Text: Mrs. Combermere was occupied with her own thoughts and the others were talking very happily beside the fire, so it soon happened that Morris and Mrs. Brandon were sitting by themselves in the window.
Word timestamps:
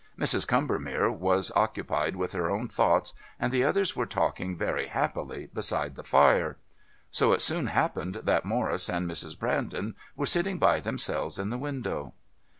Mrs. 0.19 0.47
Combermere 0.47 1.11
was 1.11 1.51
occupied 1.55 2.15
with 2.15 2.31
her 2.31 2.49
own 2.49 2.67
thoughts 2.67 3.13
and 3.39 3.51
the 3.51 3.63
others 3.63 3.95
were 3.95 4.07
talking 4.07 4.57
very 4.57 4.87
happily 4.87 5.45
beside 5.53 5.93
the 5.93 6.03
fire, 6.03 6.57
so 7.11 7.33
it 7.33 7.41
soon 7.43 7.67
happened 7.67 8.15
that 8.23 8.43
Morris 8.43 8.89
and 8.89 9.07
Mrs. 9.07 9.37
Brandon 9.37 9.95
were 10.15 10.25
sitting 10.25 10.57
by 10.57 10.79
themselves 10.79 11.37
in 11.37 11.51
the 11.51 11.57
window. 11.59 12.15